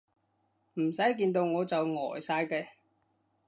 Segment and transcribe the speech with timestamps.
[0.81, 2.69] 唔使見到我就呆晒嘅